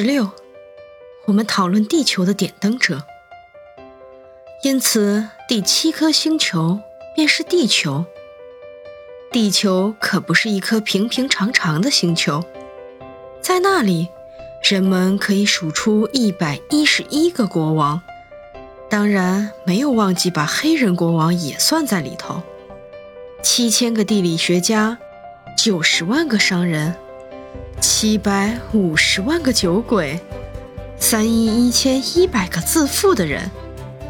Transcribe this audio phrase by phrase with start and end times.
[0.00, 0.30] 十六，
[1.24, 3.02] 我们讨论地球的点灯者。
[4.62, 6.78] 因此，第七颗星球
[7.16, 8.04] 便是地球。
[9.32, 12.44] 地球可不是一颗平平常常的星球，
[13.40, 14.06] 在那里，
[14.62, 18.00] 人们可以数出一百一十一个国王，
[18.88, 22.40] 当然没有忘记把黑人国王也算在里头。
[23.42, 24.96] 七千个地理学家，
[25.56, 26.94] 九十万个商人。
[27.80, 30.20] 七百五十万个酒鬼，
[30.98, 33.50] 三亿一千一百个自负的人，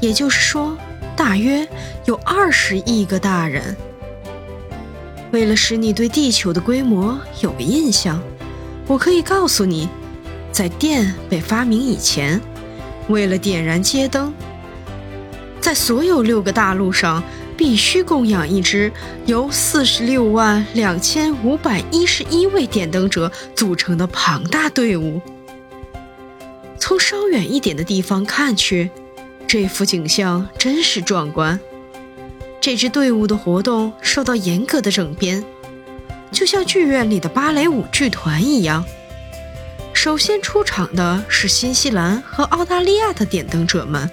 [0.00, 0.76] 也就是说，
[1.16, 1.66] 大约
[2.04, 3.76] 有二十亿个大人。
[5.32, 8.22] 为了使你对地球的规模有个印象，
[8.86, 9.88] 我可以告诉你，
[10.52, 12.40] 在电被发明以前，
[13.08, 14.32] 为了点燃街灯，
[15.60, 17.22] 在所有六个大陆上。
[17.64, 18.92] 必须供养一支
[19.24, 25.18] 由四十六万两千五百一十一位点灯者组成的庞大队伍。
[26.78, 28.90] 从稍远一点的地方看去，
[29.46, 31.58] 这幅景象真是壮观。
[32.60, 35.42] 这支队伍的活动受到严格的整编，
[36.30, 38.84] 就像剧院里的芭蕾舞剧团一样。
[39.94, 44.10] 首先出场的是新西兰和澳大利亚的点灯者们，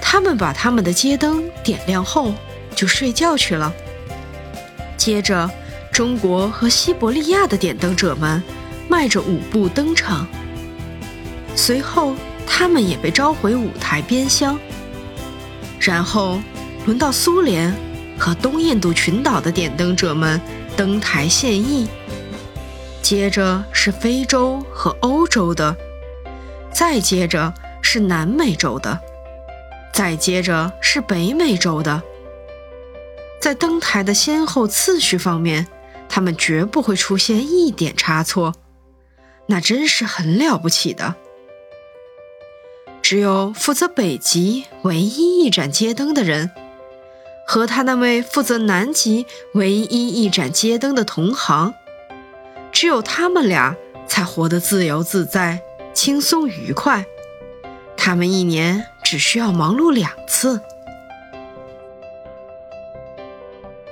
[0.00, 2.32] 他们把他们的街灯点亮后。
[2.82, 3.72] 就睡觉去了。
[4.96, 5.48] 接着，
[5.92, 8.42] 中国和西伯利亚的点灯者们
[8.88, 10.26] 迈着舞步登场。
[11.54, 14.58] 随后，他们也被召回舞台边厢。
[15.78, 16.40] 然后，
[16.84, 17.72] 轮到苏联
[18.18, 20.40] 和东印度群岛的点灯者们
[20.76, 21.86] 登台献艺。
[23.00, 25.76] 接着是非洲和欧洲的，
[26.72, 28.98] 再接着是南美洲的，
[29.92, 32.02] 再接着是北美洲的。
[33.42, 35.66] 在登台的先后次序方面，
[36.08, 38.54] 他们绝不会出现一点差错，
[39.48, 41.16] 那真是很了不起的。
[43.02, 46.52] 只有负责北极唯一一盏街灯的人，
[47.44, 51.74] 和他那位负责南极唯一一盏街灯的同行，
[52.70, 53.74] 只有他们俩
[54.06, 55.60] 才活得自由自在、
[55.92, 57.04] 轻松愉快。
[57.96, 60.60] 他们一年只需要忙碌两次。